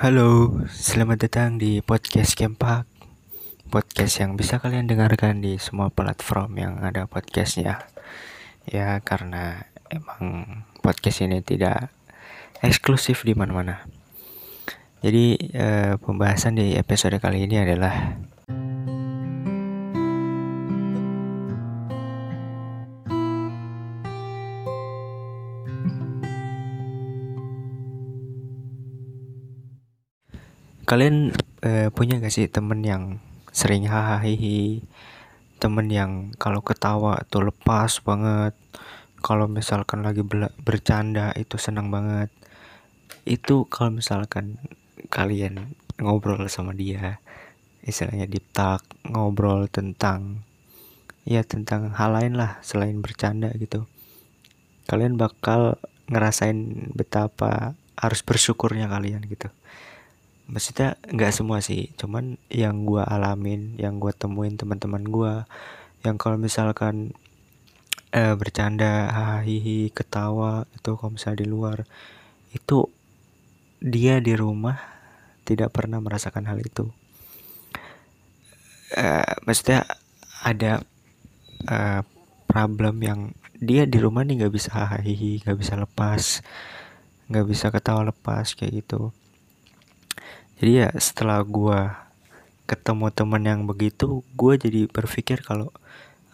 Halo, 0.00 0.56
selamat 0.72 1.28
datang 1.28 1.60
di 1.60 1.84
podcast 1.84 2.32
Kempak. 2.32 2.88
Podcast 3.68 4.24
yang 4.24 4.32
bisa 4.32 4.56
kalian 4.56 4.88
dengarkan 4.88 5.44
di 5.44 5.60
semua 5.60 5.92
platform 5.92 6.56
yang 6.56 6.80
ada 6.80 7.04
podcastnya. 7.04 7.84
Ya 8.64 8.96
karena 9.04 9.68
emang 9.92 10.64
podcast 10.80 11.20
ini 11.20 11.44
tidak 11.44 11.92
eksklusif 12.64 13.28
di 13.28 13.36
mana-mana. 13.36 13.84
Jadi 15.04 15.36
eh, 15.52 16.00
pembahasan 16.00 16.56
di 16.56 16.80
episode 16.80 17.20
kali 17.20 17.44
ini 17.44 17.60
adalah 17.60 18.16
Kalian 30.90 31.30
eh, 31.62 31.86
punya 31.94 32.18
gak 32.18 32.34
sih 32.34 32.50
temen 32.50 32.82
yang 32.82 33.22
sering 33.54 33.86
hahaha 33.86 34.26
Temen 35.62 35.86
yang 35.86 36.34
kalau 36.34 36.66
ketawa 36.66 37.22
tuh 37.30 37.46
lepas 37.46 38.02
banget. 38.02 38.58
Kalau 39.22 39.46
misalkan 39.46 40.02
lagi 40.02 40.26
bercanda 40.58 41.30
itu 41.38 41.62
senang 41.62 41.94
banget. 41.94 42.34
Itu 43.22 43.70
kalau 43.70 44.02
misalkan 44.02 44.58
kalian 45.14 45.78
ngobrol 46.02 46.50
sama 46.50 46.74
dia 46.74 47.22
Istilahnya 47.86 48.26
deep 48.26 48.50
talk 48.50 48.82
Ngobrol 49.06 49.70
tentang 49.70 50.42
Ya 51.22 51.46
tentang 51.46 51.94
hal 51.94 52.18
lain 52.18 52.34
lah 52.34 52.58
selain 52.66 52.98
bercanda 52.98 53.54
gitu. 53.54 53.86
Kalian 54.90 55.14
bakal 55.14 55.78
ngerasain 56.10 56.90
betapa 56.98 57.78
harus 57.94 58.26
bersyukurnya 58.26 58.90
kalian 58.90 59.22
gitu 59.30 59.54
maksudnya 60.50 60.98
nggak 61.06 61.32
semua 61.32 61.62
sih 61.62 61.94
cuman 61.94 62.34
yang 62.50 62.82
gue 62.82 63.00
alamin 63.00 63.78
yang 63.78 64.02
gue 64.02 64.10
temuin 64.10 64.58
teman-teman 64.58 65.06
gue 65.06 65.34
yang 66.02 66.16
kalau 66.18 66.36
misalkan 66.36 67.14
eh, 68.10 68.34
bercanda 68.34 69.10
hahihi 69.10 69.94
ketawa 69.94 70.66
itu 70.74 70.90
kalau 70.98 71.14
misalnya 71.14 71.46
di 71.46 71.48
luar 71.48 71.78
itu 72.50 72.90
dia 73.80 74.18
di 74.18 74.34
rumah 74.34 74.76
tidak 75.46 75.72
pernah 75.72 75.98
merasakan 75.98 76.46
hal 76.46 76.60
itu. 76.60 76.90
Eh, 78.94 79.34
maksudnya 79.46 79.86
ada 80.42 80.82
eh, 81.70 82.02
problem 82.50 82.96
yang 83.00 83.20
dia 83.60 83.84
di 83.86 84.00
rumah 84.00 84.24
nih 84.24 84.42
nggak 84.44 84.54
bisa 84.56 84.72
hahihi 84.72 85.44
nggak 85.44 85.58
bisa 85.60 85.76
lepas 85.76 86.40
nggak 87.28 87.46
bisa 87.46 87.68
ketawa 87.68 88.08
lepas 88.08 88.56
kayak 88.56 88.82
gitu 88.82 89.12
jadi 90.60 90.86
ya 90.86 90.88
setelah 91.00 91.40
gue 91.42 91.80
ketemu 92.68 93.10
temen 93.10 93.42
yang 93.42 93.60
begitu 93.66 94.22
gue 94.38 94.54
jadi 94.60 94.86
berpikir 94.86 95.42
kalau 95.42 95.74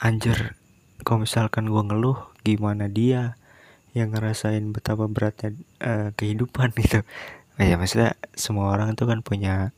anjir 0.02 0.58
kalau 1.06 1.22
misalkan 1.24 1.70
gue 1.70 1.83
ngeluh 1.86 2.18
gimana 2.42 2.91
dia 2.91 3.38
yang 3.96 4.12
ngerasain 4.12 4.60
betapa 4.77 5.08
beratnya 5.08 5.56
uh, 5.80 6.12
kehidupan? 6.12 6.77
Gitu. 6.83 7.00
Ya 7.56 7.80
maksudnya 7.80 8.20
semua 8.36 8.68
orang 8.68 8.92
itu 8.92 9.08
kan 9.08 9.24
punya 9.24 9.72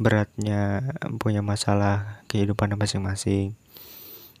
beratnya 0.00 0.80
punya 1.20 1.44
masalah 1.44 2.24
kehidupan 2.32 2.72
masing-masing. 2.80 3.52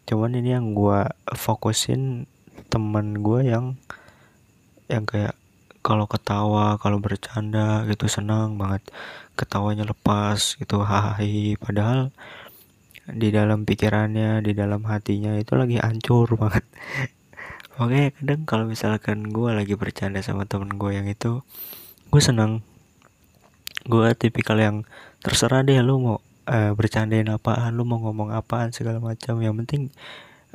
Cuman 0.08 0.32
ini 0.32 0.56
yang 0.56 0.72
gue 0.72 1.04
fokusin 1.36 2.24
temen 2.72 3.20
gue 3.20 3.52
yang 3.52 3.76
yang 4.88 5.04
kayak 5.04 5.36
kalau 5.86 6.10
ketawa 6.10 6.82
kalau 6.82 6.98
bercanda 6.98 7.86
gitu 7.86 8.10
senang 8.10 8.58
banget. 8.58 8.82
Ketawanya 9.38 9.86
lepas 9.86 10.58
gitu 10.58 10.82
hahaha. 10.82 11.22
Padahal 11.62 12.10
di 13.06 13.30
dalam 13.30 13.62
pikirannya 13.62 14.42
di 14.42 14.50
dalam 14.50 14.82
hatinya 14.90 15.38
itu 15.38 15.54
lagi 15.54 15.78
hancur 15.78 16.26
banget. 16.34 16.66
Oke 17.82 18.10
kadang 18.18 18.42
kalau 18.50 18.64
misalkan 18.66 19.30
gue 19.30 19.50
lagi 19.54 19.78
bercanda 19.78 20.18
sama 20.26 20.42
temen 20.42 20.74
gue 20.74 20.90
yang 20.90 21.06
itu 21.06 21.46
gue 22.10 22.22
senang. 22.22 22.66
Gue 23.86 24.10
tipikal 24.18 24.58
yang 24.58 24.82
terserah 25.22 25.62
deh 25.62 25.78
lu 25.86 26.02
mau 26.02 26.18
uh, 26.50 26.74
bercandain 26.74 27.30
apaan 27.30 27.78
lu 27.78 27.86
mau 27.86 28.02
ngomong 28.02 28.34
apaan 28.34 28.74
segala 28.74 28.98
macam. 28.98 29.38
Yang 29.38 29.54
penting 29.62 29.82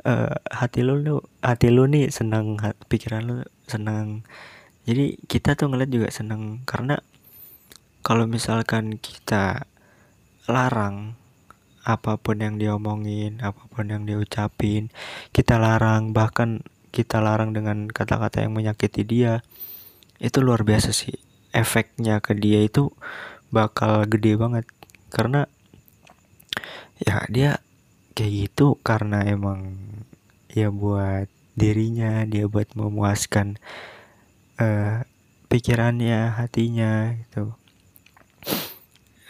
uh, 0.04 0.36
hati 0.52 0.84
lu 0.84 1.00
lu 1.00 1.24
hati 1.40 1.72
lu 1.72 1.88
nih 1.88 2.12
senang 2.12 2.60
pikiran 2.92 3.24
lu 3.24 3.36
senang 3.64 4.28
jadi 4.88 5.18
kita 5.30 5.54
tuh 5.54 5.70
ngeliat 5.70 5.90
juga 5.90 6.08
seneng 6.10 6.62
karena 6.66 6.98
kalau 8.02 8.26
misalkan 8.26 8.98
kita 8.98 9.66
larang 10.50 11.14
apa 11.82 12.18
pun 12.18 12.38
yang 12.38 12.58
diomongin 12.58 13.42
apa 13.42 13.66
pun 13.70 13.90
yang 13.90 14.06
diucapin 14.06 14.90
kita 15.34 15.58
larang 15.58 16.14
bahkan 16.14 16.62
kita 16.92 17.24
larang 17.24 17.56
dengan 17.56 17.88
kata-kata 17.88 18.44
yang 18.44 18.52
menyakiti 18.52 19.02
dia 19.02 19.40
itu 20.22 20.38
luar 20.44 20.62
biasa 20.62 20.92
sih. 20.92 21.16
Efeknya 21.50 22.20
ke 22.20 22.36
dia 22.36 22.62
itu 22.62 22.92
bakal 23.48 24.04
gede 24.06 24.36
banget. 24.36 24.68
Karena 25.08 25.48
ya 27.02 27.26
dia 27.32 27.58
kayak 28.12 28.32
gitu 28.46 28.78
karena 28.84 29.24
emang 29.24 29.74
ya 30.52 30.68
buat 30.68 31.26
dirinya 31.56 32.22
dia 32.28 32.46
buat 32.46 32.70
memuaskan 32.76 33.56
uh, 34.60 35.04
pikirannya 35.52 36.32
hatinya 36.36 37.16
gitu. 37.16 37.52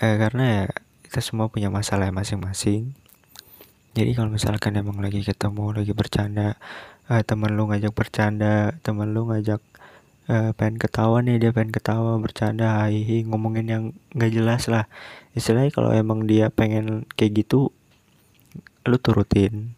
Uh, 0.02 0.16
karena 0.18 0.44
ya 0.46 0.64
kita 1.06 1.20
semua 1.20 1.50
punya 1.52 1.68
masalah 1.68 2.08
masing-masing. 2.14 2.96
Jadi 3.92 4.16
kalau 4.16 4.32
misalkan 4.32 4.72
emang 4.80 5.04
lagi 5.04 5.20
ketemu 5.20 5.76
lagi 5.76 5.92
bercanda 5.92 6.56
uh, 7.12 7.20
temen 7.20 7.52
lu 7.52 7.68
ngajak 7.68 7.92
bercanda 7.92 8.72
temen 8.80 9.12
lu 9.12 9.28
ngajak 9.28 9.60
uh, 10.32 10.56
pengen 10.56 10.80
ketawa 10.80 11.20
nih 11.20 11.36
dia 11.36 11.50
pengen 11.52 11.76
ketawa 11.76 12.16
bercanda 12.16 12.88
hihi 12.88 13.28
ngomongin 13.28 13.66
yang 13.68 13.84
nggak 14.16 14.32
jelas 14.32 14.72
lah. 14.72 14.88
Istilahnya 15.36 15.68
kalau 15.76 15.92
emang 15.92 16.24
dia 16.24 16.48
pengen 16.48 17.04
kayak 17.18 17.44
gitu 17.44 17.68
lu 18.88 18.96
turutin. 18.96 19.76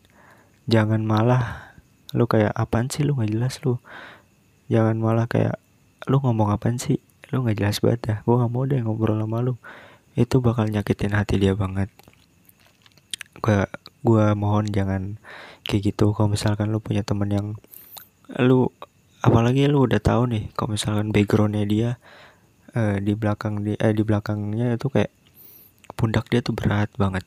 Jangan 0.71 1.03
malah 1.03 1.75
lu 2.15 2.31
kayak 2.31 2.55
apaan 2.55 2.89
sih 2.89 3.03
lu? 3.03 3.19
Nggak 3.19 3.33
jelas 3.35 3.55
lu 3.67 3.83
jangan 4.69 4.97
malah 5.01 5.27
kayak 5.29 5.61
lu 6.09 6.21
ngomong 6.21 6.53
apa 6.53 6.73
sih? 6.77 7.01
Lu 7.33 7.45
nggak 7.45 7.57
jelas 7.61 7.79
banget 7.81 8.01
dah. 8.05 8.19
Gue 8.25 8.35
nggak 8.37 8.53
mau 8.53 8.65
deh 8.69 8.81
ngobrol 8.81 9.19
sama 9.21 9.39
lu. 9.41 9.55
Itu 10.15 10.39
bakal 10.45 10.71
nyakitin 10.71 11.17
hati 11.17 11.41
dia 11.41 11.57
banget. 11.57 11.91
Gue 13.41 13.67
gue 14.05 14.25
mohon 14.37 14.69
jangan 14.69 15.17
kayak 15.65 15.95
gitu. 15.95 16.13
Kalau 16.13 16.29
misalkan 16.29 16.71
lu 16.71 16.79
punya 16.79 17.03
temen 17.03 17.31
yang 17.33 17.47
lu 18.41 18.69
apalagi 19.25 19.69
lu 19.69 19.89
udah 19.89 20.01
tahu 20.01 20.29
nih 20.29 20.53
kalau 20.53 20.77
misalkan 20.77 21.09
backgroundnya 21.13 21.65
dia 21.65 21.91
eh, 22.77 23.01
di 23.01 23.17
belakang 23.17 23.65
di 23.65 23.73
eh 23.77 23.93
di 23.97 24.05
belakangnya 24.05 24.77
itu 24.77 24.93
kayak 24.93 25.13
pundak 25.97 26.29
dia 26.29 26.45
tuh 26.45 26.53
berat 26.53 26.93
banget. 27.01 27.25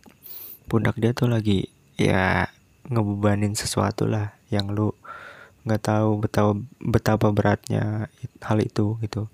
Pundak 0.69 0.99
dia 1.01 1.15
tuh 1.17 1.31
lagi 1.31 1.69
ya 1.97 2.45
ngebebanin 2.87 3.57
sesuatu 3.57 4.05
lah 4.07 4.37
yang 4.53 4.71
lu 4.71 4.93
nggak 5.67 5.83
tahu 5.83 6.23
betapa 6.23 6.55
betapa 6.79 7.27
beratnya 7.35 8.07
hal 8.39 8.57
itu 8.63 8.95
gitu. 9.03 9.27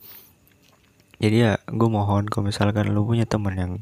Jadi 1.21 1.45
ya 1.45 1.53
gue 1.69 1.89
mohon 1.89 2.25
kalau 2.27 2.49
misalkan 2.49 2.89
lu 2.89 3.05
punya 3.05 3.29
temen 3.29 3.53
yang 3.55 3.73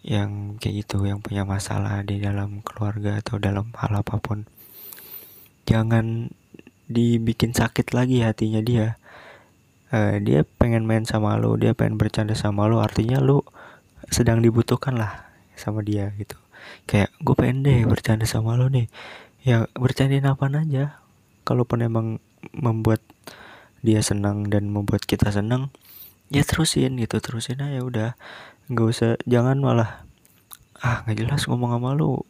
yang 0.00 0.30
kayak 0.56 0.86
gitu 0.86 1.04
yang 1.04 1.20
punya 1.20 1.44
masalah 1.44 2.00
di 2.00 2.16
dalam 2.18 2.64
keluarga 2.64 3.20
atau 3.20 3.36
dalam 3.36 3.68
hal 3.76 3.92
apa 4.00 4.16
pun 4.18 4.48
jangan 5.68 6.32
dibikin 6.88 7.52
sakit 7.52 7.92
lagi 7.92 8.24
hatinya 8.24 8.64
dia. 8.64 8.96
Uh, 9.88 10.20
dia 10.20 10.44
pengen 10.60 10.84
main 10.84 11.04
sama 11.08 11.36
lu 11.40 11.56
dia 11.56 11.72
pengen 11.72 11.96
bercanda 11.96 12.36
sama 12.36 12.68
lu 12.68 12.76
artinya 12.80 13.20
lu 13.20 13.40
sedang 14.08 14.40
dibutuhkan 14.40 14.96
lah 14.96 15.28
sama 15.52 15.84
dia 15.84 16.16
gitu. 16.16 16.36
Kayak 16.88 17.12
gue 17.20 17.34
pengen 17.36 17.60
deh 17.64 17.84
bercanda 17.84 18.24
sama 18.24 18.56
lu 18.56 18.72
nih. 18.72 18.88
Ya 19.44 19.68
bercandain 19.76 20.24
apa 20.24 20.48
aja 20.48 20.98
kalaupun 21.48 21.80
emang 21.80 22.06
membuat 22.52 23.00
dia 23.80 24.04
senang 24.04 24.52
dan 24.52 24.68
membuat 24.68 25.08
kita 25.08 25.32
senang 25.32 25.72
ya 26.28 26.44
terusin 26.44 27.00
gitu 27.00 27.16
terusin 27.24 27.64
aja 27.64 27.80
udah. 27.80 28.10
Nggak 28.68 28.86
usah 28.92 29.10
jangan 29.24 29.56
malah 29.64 30.04
ah 30.84 31.00
nggak 31.08 31.24
jelas 31.24 31.48
ngomong 31.48 31.72
sama 31.72 31.96
lu. 31.96 32.20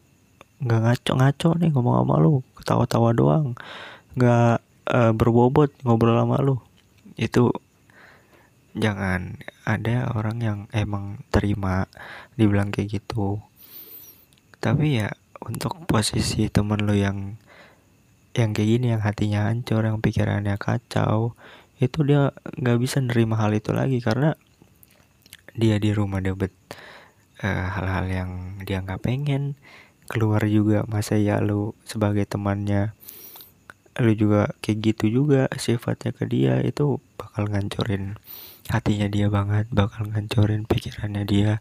Nggak 0.62 0.80
ngaco 0.86 1.12
ngaco 1.18 1.50
nih 1.58 1.70
ngomong 1.74 1.94
sama 1.98 2.14
lu 2.22 2.34
ketawa-tawa 2.54 3.10
doang. 3.10 3.58
Nggak 4.14 4.62
uh, 4.86 5.12
berbobot 5.18 5.74
ngobrol 5.82 6.14
sama 6.14 6.38
lu. 6.38 6.62
Itu 7.18 7.50
jangan 8.78 9.42
ada 9.66 10.14
orang 10.14 10.38
yang 10.38 10.58
emang 10.70 11.26
terima 11.34 11.90
dibilang 12.38 12.70
kayak 12.70 13.02
gitu. 13.02 13.42
Tapi 14.62 15.02
ya 15.02 15.10
untuk 15.42 15.74
posisi 15.90 16.46
temen 16.50 16.86
lu 16.86 16.94
yang 16.94 17.38
yang 18.38 18.54
kayak 18.54 18.68
gini 18.78 18.86
yang 18.94 19.02
hatinya 19.02 19.50
hancur 19.50 19.82
yang 19.82 19.98
pikirannya 19.98 20.54
kacau 20.62 21.34
itu 21.82 21.98
dia 22.06 22.30
nggak 22.58 22.78
bisa 22.78 23.02
nerima 23.02 23.38
hal 23.38 23.50
itu 23.54 23.74
lagi 23.74 23.98
karena 23.98 24.38
dia 25.58 25.78
di 25.82 25.90
rumah 25.90 26.22
dapet 26.22 26.54
uh, 27.42 27.66
hal-hal 27.74 28.06
yang 28.06 28.30
dia 28.62 28.78
nggak 28.82 29.02
pengen. 29.02 29.58
Keluar 30.08 30.40
juga 30.48 30.88
masa 30.88 31.20
ya 31.20 31.42
lu 31.42 31.76
sebagai 31.84 32.24
temannya 32.24 32.96
lu 33.98 34.14
juga 34.14 34.54
kayak 34.62 34.78
gitu 34.94 35.04
juga 35.10 35.50
sifatnya 35.58 36.14
ke 36.14 36.24
dia 36.30 36.62
itu 36.62 37.02
bakal 37.18 37.50
ngancurin 37.50 38.14
hatinya 38.70 39.10
dia 39.10 39.26
banget 39.26 39.66
bakal 39.74 40.06
ngancurin 40.06 40.64
pikirannya 40.64 41.26
dia. 41.26 41.52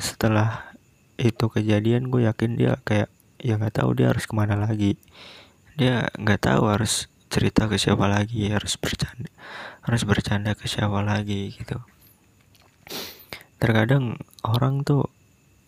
Setelah 0.00 0.72
itu 1.20 1.46
kejadian 1.52 2.08
gue 2.08 2.24
yakin 2.24 2.56
dia 2.56 2.80
kayak 2.88 3.12
ya 3.38 3.60
nggak 3.60 3.84
tahu 3.84 3.94
dia 3.94 4.10
harus 4.10 4.26
ke 4.26 4.34
mana 4.34 4.58
lagi 4.58 4.98
dia 5.78 6.10
nggak 6.18 6.42
tahu 6.42 6.66
harus 6.66 7.06
cerita 7.30 7.70
ke 7.70 7.78
siapa 7.78 8.10
lagi 8.10 8.50
harus 8.50 8.74
bercanda 8.74 9.30
harus 9.86 10.02
bercanda 10.02 10.58
ke 10.58 10.66
siapa 10.66 11.00
lagi 11.06 11.54
gitu. 11.54 11.78
Terkadang 13.62 14.18
orang 14.42 14.82
tuh 14.82 15.06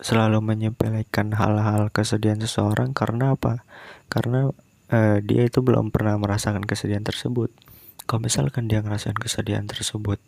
selalu 0.03 0.43
menyepelekan 0.43 1.37
hal-hal 1.39 1.95
kesedihan 1.95 2.43
seseorang 2.43 2.91
karena 2.91 3.39
apa? 3.39 3.63
Karena 4.11 4.51
uh, 4.91 5.19
dia 5.23 5.47
itu 5.47 5.63
belum 5.63 5.95
pernah 5.95 6.19
merasakan 6.19 6.67
kesedihan 6.67 7.07
tersebut. 7.07 7.55
Kalau 8.05 8.27
misalkan 8.27 8.67
dia 8.67 8.83
ngerasain 8.83 9.15
kesedihan 9.15 9.65
tersebut 9.71 10.19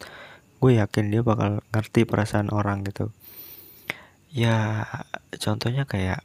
gue 0.62 0.78
yakin 0.78 1.10
dia 1.10 1.26
bakal 1.26 1.58
ngerti 1.74 2.06
perasaan 2.06 2.54
orang 2.54 2.86
gitu. 2.86 3.10
Ya 4.30 4.86
contohnya 5.42 5.90
kayak 5.90 6.22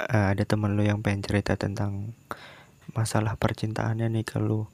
uh, 0.00 0.32
ada 0.32 0.48
temen 0.48 0.80
lu 0.80 0.82
yang 0.88 1.04
pengen 1.04 1.20
cerita 1.20 1.60
tentang 1.60 2.16
masalah 2.94 3.34
percintaannya 3.40 4.12
nih 4.12 4.26
ke 4.26 4.38
lu. 4.38 4.68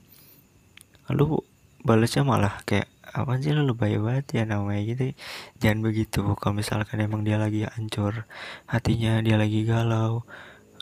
Lu 1.12 1.44
balasnya 1.82 2.22
malah 2.26 2.62
kayak 2.66 2.92
apa 3.12 3.36
sih 3.44 3.52
lu 3.52 3.68
lebay 3.68 4.00
banget 4.00 4.42
ya 4.42 4.44
namanya 4.48 4.82
gitu. 4.88 5.12
Jangan 5.60 5.80
begitu 5.84 6.20
kalau 6.40 6.56
misalkan 6.56 7.00
emang 7.04 7.22
dia 7.22 7.36
lagi 7.36 7.68
hancur 7.68 8.24
hatinya 8.64 9.20
dia 9.20 9.36
lagi 9.36 9.68
galau 9.68 10.24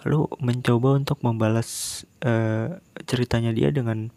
lu 0.09 0.31
mencoba 0.41 0.97
untuk 0.97 1.21
membalas 1.21 2.03
uh, 2.25 2.81
ceritanya 3.05 3.53
dia 3.53 3.69
dengan 3.69 4.09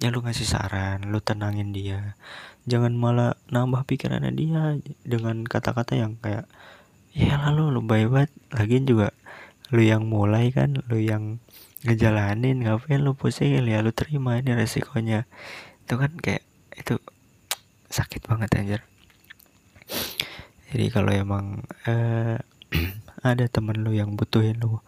ya 0.00 0.08
lu 0.08 0.24
ngasih 0.24 0.46
saran 0.46 1.10
lu 1.10 1.18
tenangin 1.18 1.74
dia. 1.74 2.16
Jangan 2.68 2.94
malah 2.94 3.34
nambah 3.50 3.84
pikirannya 3.88 4.32
dia 4.32 4.78
dengan 5.02 5.44
kata-kata 5.44 5.98
yang 5.98 6.16
kayak 6.20 6.46
ya 7.12 7.36
lalu 7.48 7.74
lu 7.74 7.80
baik 7.82 8.08
banget. 8.12 8.32
Lagian 8.54 8.84
juga 8.86 9.08
lu 9.74 9.82
yang 9.84 10.08
mulai 10.08 10.48
kan 10.54 10.80
lu 10.88 10.96
yang 10.96 11.42
ngejalanin 11.88 12.60
ngapain 12.60 13.00
lu 13.00 13.16
pusing 13.16 13.56
ya 13.64 13.80
lu 13.80 13.96
terima 13.96 14.36
ini 14.36 14.52
resikonya. 14.52 15.24
Itu 15.88 15.96
kan 15.96 16.12
kayak 16.20 16.44
itu 16.76 17.00
sakit 17.96 18.28
banget 18.28 18.52
anjir. 18.60 18.80
Jadi 20.68 20.84
kalau 20.92 21.08
emang 21.08 21.64
uh, 21.88 22.36
ada 23.24 23.44
temen 23.48 23.80
lu 23.80 23.96
yang 23.96 24.12
butuhin 24.20 24.60
lu 24.60 24.84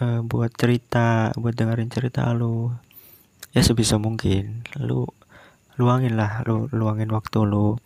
uh, 0.00 0.20
buat 0.24 0.48
cerita 0.56 1.36
buat 1.36 1.52
dengerin 1.52 1.92
cerita 1.92 2.32
lu 2.32 2.72
ya 3.52 3.60
sebisa 3.60 4.00
mungkin 4.00 4.64
lu 4.80 5.04
luangin 5.76 6.16
lah 6.16 6.40
lu 6.48 6.72
luangin 6.72 7.12
waktu 7.12 7.44
lu. 7.44 7.76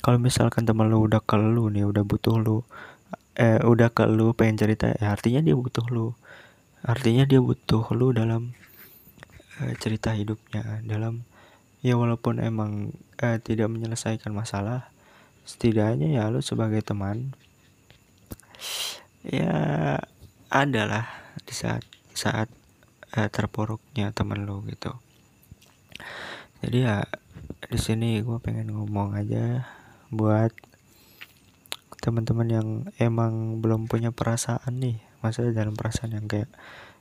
Kalau 0.00 0.16
misalkan 0.22 0.64
teman 0.64 0.86
lu 0.86 1.02
udah 1.02 1.18
ke 1.18 1.34
lu 1.34 1.66
nih 1.66 1.82
udah 1.82 2.06
butuh 2.06 2.38
lu 2.38 2.62
eh 3.34 3.58
udah 3.58 3.90
ke 3.90 4.06
lu 4.06 4.30
pengen 4.38 4.54
cerita 4.54 4.94
ya 4.94 5.10
artinya 5.12 5.42
dia 5.42 5.58
butuh 5.58 5.86
lu 5.90 6.14
artinya 6.80 7.28
dia 7.28 7.40
butuh 7.44 7.84
lu 7.92 8.16
dalam 8.16 8.56
eh, 9.60 9.76
cerita 9.76 10.16
hidupnya 10.16 10.80
dalam 10.84 11.28
ya 11.84 11.96
walaupun 11.96 12.40
emang 12.40 12.96
eh, 13.20 13.36
tidak 13.40 13.68
menyelesaikan 13.68 14.32
masalah 14.32 14.88
setidaknya 15.44 16.20
ya 16.20 16.32
lu 16.32 16.40
sebagai 16.40 16.80
teman 16.80 17.36
ya 19.24 19.96
adalah 20.48 21.08
di 21.44 21.52
saat 21.52 21.84
saat 22.16 22.48
eh, 23.16 23.28
terpuruknya 23.28 24.12
teman 24.16 24.44
lu 24.44 24.64
gitu. 24.68 24.96
Jadi 26.60 26.78
ya 26.84 27.04
di 27.68 27.78
sini 27.80 28.20
gue 28.20 28.36
pengen 28.40 28.72
ngomong 28.72 29.16
aja 29.16 29.64
buat 30.12 30.52
teman-teman 32.00 32.48
yang 32.48 32.68
emang 32.96 33.60
belum 33.60 33.84
punya 33.84 34.12
perasaan 34.12 34.80
nih 34.80 35.09
masa 35.20 35.46
dalam 35.52 35.76
perasaan 35.76 36.16
yang 36.16 36.26
kayak 36.28 36.50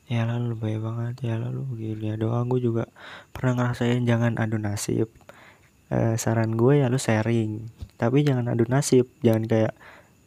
ya 0.09 0.25
lalu 0.25 0.57
baik 0.57 0.79
banget 0.81 1.15
ya 1.21 1.35
lalu 1.37 1.61
begini 1.69 2.11
ya 2.11 2.15
doang 2.17 2.49
gue 2.49 2.57
juga 2.57 2.89
pernah 3.29 3.69
ngerasain 3.69 4.01
jangan 4.03 4.41
adu 4.41 4.57
nasib. 4.57 5.09
Eh, 5.89 6.17
saran 6.21 6.53
gue 6.53 6.81
ya 6.81 6.89
lu 6.89 7.01
sharing. 7.01 7.65
Tapi 7.97 8.21
jangan 8.25 8.53
adu 8.53 8.65
nasib 8.69 9.09
jangan 9.21 9.45
kayak 9.45 9.73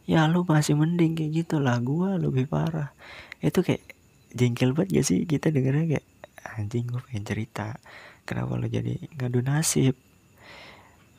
ya 0.07 0.27
lu 0.31 0.47
masih 0.47 0.75
mending 0.79 1.19
kayak 1.19 1.31
gitu. 1.43 1.59
Lah 1.59 1.79
gue 1.83 2.19
lebih 2.19 2.47
parah. 2.47 2.95
Itu 3.43 3.59
kayak 3.63 3.83
jengkel 4.31 4.71
banget 4.71 5.03
gak 5.03 5.05
sih? 5.07 5.19
Kita 5.27 5.51
dengarnya 5.51 5.99
kayak 5.99 6.07
anjing 6.55 6.87
gue 6.87 7.01
pengen 7.03 7.23
cerita. 7.27 7.75
Kenapa 8.23 8.55
lo 8.55 8.67
jadi 8.71 8.95
ngadu 9.19 9.43
nasib? 9.43 9.95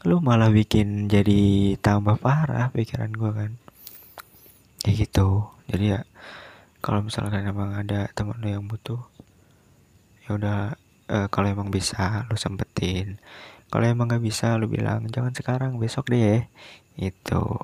Lu 0.08 0.20
malah 0.20 0.48
bikin 0.52 1.08
jadi 1.08 1.76
tambah 1.80 2.16
parah 2.16 2.72
pikiran 2.72 3.12
gue 3.12 3.30
kan. 3.32 3.52
Kayak 4.84 5.08
gitu. 5.08 5.48
Jadi 5.68 5.84
ya 5.96 6.00
kalau 6.84 7.00
misalkan 7.00 7.48
emang 7.48 7.72
ada 7.72 8.12
teman 8.12 8.36
lu 8.44 8.52
yang 8.52 8.68
butuh 8.68 9.00
ya 10.28 10.36
udah 10.36 10.76
uh, 11.08 11.26
kalau 11.32 11.48
emang 11.48 11.72
bisa 11.72 12.28
lu 12.28 12.36
sempetin. 12.36 13.16
Kalau 13.72 13.88
emang 13.88 14.12
nggak 14.12 14.20
bisa 14.20 14.60
lu 14.60 14.68
bilang 14.68 15.08
jangan 15.08 15.32
sekarang 15.32 15.80
besok 15.80 16.12
deh. 16.12 16.44
Itu 17.00 17.56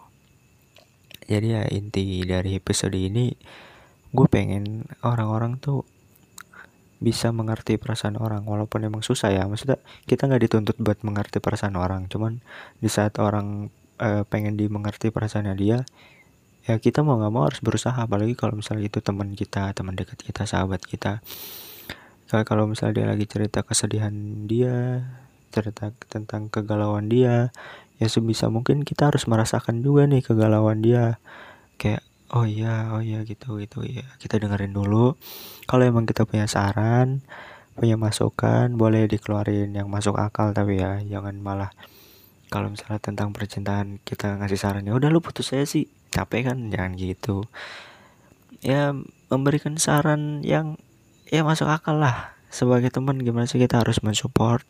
jadi 1.28 1.61
ya 1.61 1.62
inti 1.69 2.25
dari 2.25 2.56
episode 2.56 2.96
ini 2.96 3.37
gue 4.11 4.26
pengen 4.26 4.88
orang-orang 5.05 5.61
tuh 5.61 5.84
bisa 7.00 7.31
mengerti 7.31 7.76
perasaan 7.76 8.16
orang 8.16 8.49
walaupun 8.49 8.88
emang 8.88 9.05
susah 9.05 9.37
ya. 9.37 9.44
Maksudnya 9.44 9.84
kita 10.08 10.32
nggak 10.32 10.49
dituntut 10.49 10.76
buat 10.81 11.05
mengerti 11.05 11.44
perasaan 11.44 11.76
orang. 11.76 12.08
Cuman 12.08 12.40
di 12.81 12.88
saat 12.88 13.20
orang 13.20 13.69
uh, 14.00 14.25
pengen 14.25 14.56
dimengerti 14.56 15.12
perasaannya 15.12 15.55
dia 15.61 15.84
ya 16.70 16.78
kita 16.78 17.02
mau 17.02 17.19
nggak 17.19 17.32
mau 17.34 17.44
harus 17.50 17.58
berusaha. 17.58 17.99
Apalagi 17.99 18.38
kalau 18.38 18.58
misalnya 18.62 18.87
itu 18.87 19.02
teman 19.02 19.34
kita 19.34 19.75
teman 19.75 19.99
dekat 19.99 20.22
kita 20.22 20.46
sahabat 20.46 20.87
kita. 20.87 21.19
Kalau 22.30 22.71
misalnya 22.71 23.02
dia 23.02 23.06
lagi 23.11 23.26
cerita 23.26 23.66
kesedihan 23.66 24.14
dia 24.47 25.02
cerita 25.50 25.90
tentang 26.06 26.47
kegalauan 26.47 27.11
dia 27.11 27.50
ya 27.99 28.06
sebisa 28.06 28.47
mungkin 28.47 28.87
kita 28.87 29.11
harus 29.11 29.26
merasakan 29.26 29.83
juga 29.83 30.06
nih 30.06 30.23
kegalauan 30.23 30.78
dia. 30.78 31.18
Kayak 31.75 32.06
oh 32.30 32.47
iya 32.47 32.94
oh 32.94 33.02
iya 33.02 33.26
gitu 33.26 33.59
gitu. 33.59 33.83
Ya 33.83 34.06
kita 34.23 34.38
dengerin 34.38 34.71
dulu. 34.71 35.18
Kalau 35.66 35.83
emang 35.83 36.06
kita 36.06 36.23
punya 36.23 36.47
saran 36.47 37.26
punya 37.80 37.97
masukan 37.97 38.76
boleh 38.76 39.09
dikeluarin 39.09 39.73
yang 39.73 39.88
masuk 39.88 40.21
akal 40.21 40.52
tapi 40.52 40.85
ya 40.85 41.00
jangan 41.00 41.40
malah 41.40 41.73
kalau 42.50 42.69
misalnya 42.69 42.99
tentang 42.99 43.30
percintaan 43.30 44.02
kita 44.02 44.35
ngasih 44.42 44.59
saran 44.59 44.83
ya 44.83 44.92
udah 44.99 45.09
lu 45.09 45.23
putus 45.23 45.54
saya 45.54 45.62
sih. 45.64 45.87
Capek 46.11 46.50
kan? 46.50 46.59
Jangan 46.75 46.99
gitu. 46.99 47.47
Ya 48.61 48.90
memberikan 49.30 49.78
saran 49.78 50.42
yang 50.42 50.76
ya 51.30 51.47
masuk 51.47 51.71
akal 51.71 52.02
lah. 52.02 52.35
Sebagai 52.50 52.90
teman 52.90 53.23
gimana 53.23 53.47
sih 53.47 53.62
kita 53.62 53.78
harus 53.78 54.02
mensupport? 54.02 54.66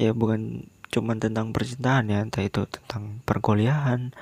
Ya 0.00 0.16
bukan 0.16 0.72
cuman 0.88 1.20
tentang 1.20 1.52
percintaan 1.52 2.08
ya 2.08 2.24
entah 2.24 2.40
itu 2.40 2.64
tentang 2.64 3.20
perkuliahan 3.28 4.16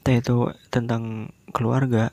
entah 0.00 0.16
itu 0.16 0.36
tentang 0.74 1.30
keluarga. 1.54 2.10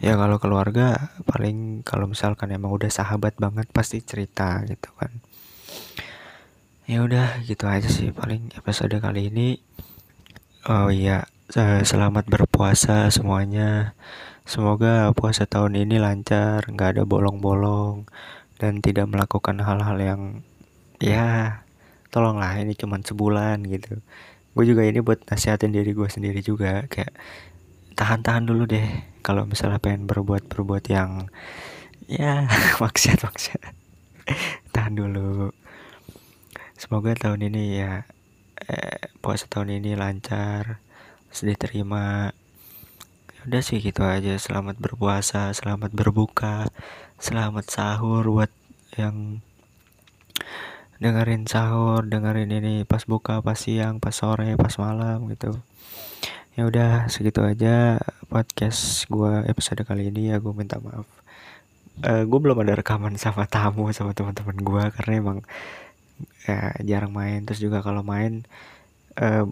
Ya 0.00 0.14
kalau 0.16 0.40
keluarga 0.40 1.12
paling 1.28 1.84
kalau 1.84 2.08
misalkan 2.08 2.54
emang 2.54 2.72
udah 2.72 2.88
sahabat 2.88 3.36
banget 3.36 3.68
pasti 3.74 4.00
cerita 4.00 4.62
gitu 4.64 4.88
kan 4.94 5.10
ya 6.88 7.04
udah 7.04 7.44
gitu 7.44 7.68
aja 7.68 7.84
sih 7.84 8.08
paling 8.16 8.48
episode 8.56 8.96
kali 8.96 9.28
ini. 9.28 9.60
Oh 10.64 10.88
iya 10.88 11.28
selamat 11.84 12.32
berpuasa 12.32 13.12
semuanya. 13.12 13.92
Semoga 14.48 15.12
puasa 15.12 15.44
tahun 15.44 15.76
ini 15.84 16.00
lancar 16.00 16.64
nggak 16.64 16.96
ada 16.96 17.04
bolong-bolong 17.04 18.08
dan 18.56 18.80
tidak 18.80 19.04
melakukan 19.12 19.60
hal-hal 19.60 19.98
yang 20.00 20.22
ya 20.96 21.60
tolonglah 22.08 22.56
ini 22.56 22.72
cuma 22.72 22.96
sebulan 23.04 23.68
gitu. 23.68 24.00
Gue 24.56 24.64
juga 24.64 24.80
ini 24.88 25.04
buat 25.04 25.20
nasihatin 25.28 25.76
diri 25.76 25.92
gue 25.92 26.08
sendiri 26.08 26.40
juga 26.40 26.88
kayak 26.88 27.12
tahan-tahan 28.00 28.48
dulu 28.48 28.64
deh 28.64 28.88
kalau 29.20 29.44
misalnya 29.44 29.76
pengen 29.76 30.08
berbuat 30.08 30.48
berbuat 30.48 30.88
yang 30.88 31.28
ya 32.08 32.48
maksiat 32.82 33.28
maksiat 33.28 33.60
tahan 34.72 34.96
dulu 34.96 35.52
semoga 36.78 37.10
tahun 37.18 37.50
ini 37.50 37.82
ya 37.82 38.06
eh, 38.62 39.10
puasa 39.18 39.50
tahun 39.50 39.82
ini 39.82 39.98
lancar 39.98 40.78
sedih 41.34 41.58
terima 41.58 42.30
ya 43.34 43.40
udah 43.50 43.62
sih 43.66 43.82
gitu 43.82 44.06
aja. 44.06 44.38
Selamat 44.38 44.78
berpuasa 44.78 45.50
selamat 45.58 45.90
berbuka 45.90 46.70
selamat 47.18 47.66
sahur 47.66 48.22
buat 48.30 48.54
yang 48.94 49.42
dengerin 51.02 51.50
sahur 51.50 52.06
dengerin 52.06 52.54
ini 52.54 52.86
pas 52.86 53.02
buka 53.10 53.42
pas 53.42 53.58
siang 53.58 53.98
pas 53.98 54.14
sore 54.14 54.54
pas 54.54 54.70
malam 54.78 55.26
gitu. 55.34 55.58
Ya 56.54 56.62
udah 56.62 57.10
segitu 57.10 57.42
aja 57.42 57.98
podcast 58.30 59.10
gue 59.10 59.50
episode 59.50 59.82
kali 59.82 60.14
ini. 60.14 60.30
Ya 60.30 60.38
gue 60.38 60.54
minta 60.54 60.78
maaf. 60.78 61.10
Uh, 62.06 62.22
eh, 62.22 62.24
gue 62.30 62.38
belum 62.38 62.54
ada 62.62 62.78
rekaman 62.78 63.18
sama 63.18 63.50
tamu 63.50 63.90
sama 63.90 64.14
teman-teman 64.14 64.62
gue 64.62 64.82
karena 64.94 65.14
emang 65.18 65.38
ya 66.46 66.74
jarang 66.84 67.12
main. 67.12 67.44
Terus 67.44 67.60
juga 67.62 67.84
kalau 67.84 68.02
main 68.06 68.44
uh, 69.18 69.44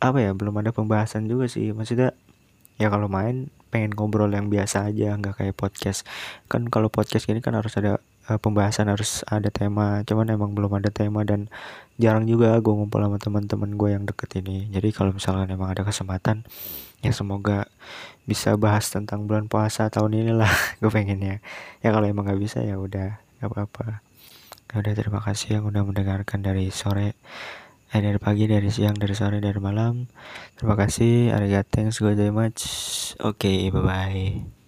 apa 0.00 0.18
ya 0.18 0.30
belum 0.32 0.60
ada 0.60 0.70
pembahasan 0.74 1.28
juga 1.30 1.46
sih. 1.46 1.70
Maksudnya 1.76 2.16
ya 2.80 2.88
kalau 2.88 3.06
main 3.06 3.52
pengen 3.70 3.94
ngobrol 3.94 4.34
yang 4.34 4.50
biasa 4.50 4.90
aja 4.90 5.14
nggak 5.14 5.38
kayak 5.38 5.54
podcast. 5.54 6.08
Kan 6.50 6.66
kalau 6.68 6.90
podcast 6.90 7.28
gini 7.28 7.38
kan 7.38 7.54
harus 7.54 7.76
ada 7.78 8.02
uh, 8.26 8.38
pembahasan 8.40 8.90
harus 8.90 9.22
ada 9.30 9.48
tema. 9.52 10.02
Cuman 10.02 10.32
emang 10.32 10.52
belum 10.56 10.74
ada 10.80 10.90
tema 10.90 11.22
dan 11.22 11.46
jarang 12.00 12.26
juga 12.26 12.58
gue 12.58 12.72
ngumpul 12.72 12.98
sama 12.98 13.18
teman-teman 13.20 13.70
gue 13.78 13.88
yang 13.94 14.04
deket 14.08 14.42
ini. 14.42 14.66
Jadi 14.74 14.90
kalau 14.90 15.14
misalnya 15.14 15.46
emang 15.54 15.70
ada 15.70 15.86
kesempatan 15.86 16.44
ya 17.00 17.16
semoga 17.16 17.64
bisa 18.28 18.60
bahas 18.60 18.92
tentang 18.92 19.24
bulan 19.24 19.48
puasa 19.48 19.88
tahun 19.88 20.20
ini 20.20 20.32
lah 20.34 20.50
gue 20.82 20.90
pengennya. 20.90 21.38
Ya 21.80 21.88
kalau 21.94 22.06
emang 22.10 22.26
nggak 22.26 22.40
bisa 22.42 22.58
ya 22.60 22.76
udah 22.76 23.22
nggak 23.40 23.50
apa-apa 23.54 24.09
ya 24.70 24.74
udah 24.78 24.94
terima 24.94 25.20
kasih 25.22 25.58
yang 25.58 25.64
udah 25.66 25.82
mendengarkan 25.82 26.40
dari 26.46 26.70
sore 26.70 27.18
eh 27.90 27.98
dari 27.98 28.22
pagi 28.22 28.46
dari 28.46 28.70
siang 28.70 28.94
dari 28.94 29.18
sore 29.18 29.42
dari 29.42 29.58
malam. 29.58 30.06
Terima 30.54 30.78
kasih. 30.78 31.34
Arigato 31.34 31.74
thanks 31.74 31.98
go 31.98 32.14
very 32.14 32.30
much 32.30 32.62
oke 33.18 33.34
okay, 33.42 33.66
bye 33.74 33.82
bye 33.82 34.59